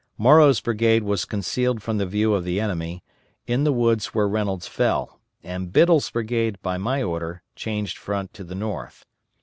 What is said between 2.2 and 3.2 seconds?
of the enemy,